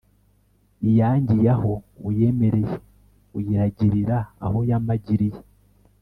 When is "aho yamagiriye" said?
4.45-5.39